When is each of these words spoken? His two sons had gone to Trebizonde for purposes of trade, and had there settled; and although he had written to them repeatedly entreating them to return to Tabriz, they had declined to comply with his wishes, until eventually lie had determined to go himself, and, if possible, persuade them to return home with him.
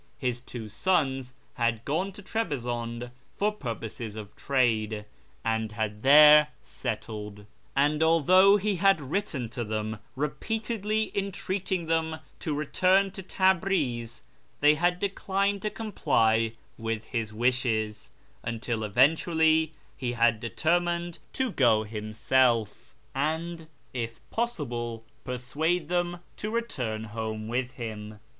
His 0.17 0.41
two 0.41 0.67
sons 0.67 1.35
had 1.53 1.85
gone 1.85 2.11
to 2.13 2.23
Trebizonde 2.23 3.11
for 3.37 3.51
purposes 3.51 4.15
of 4.15 4.35
trade, 4.35 5.05
and 5.45 5.73
had 5.73 6.01
there 6.01 6.47
settled; 6.59 7.45
and 7.75 8.01
although 8.01 8.57
he 8.57 8.77
had 8.77 8.99
written 8.99 9.47
to 9.49 9.63
them 9.63 9.99
repeatedly 10.15 11.11
entreating 11.15 11.85
them 11.85 12.17
to 12.39 12.55
return 12.55 13.11
to 13.11 13.21
Tabriz, 13.21 14.23
they 14.59 14.73
had 14.73 14.99
declined 14.99 15.61
to 15.61 15.69
comply 15.69 16.53
with 16.79 17.03
his 17.05 17.31
wishes, 17.31 18.09
until 18.41 18.83
eventually 18.83 19.71
lie 20.01 20.07
had 20.13 20.39
determined 20.39 21.19
to 21.33 21.51
go 21.51 21.83
himself, 21.83 22.95
and, 23.13 23.67
if 23.93 24.19
possible, 24.31 25.03
persuade 25.23 25.89
them 25.89 26.21
to 26.37 26.49
return 26.49 27.03
home 27.03 27.47
with 27.47 27.73
him. 27.73 28.17